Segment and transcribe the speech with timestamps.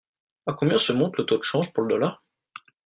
[0.47, 2.23] À combien se monte le taux de change pour le dollar?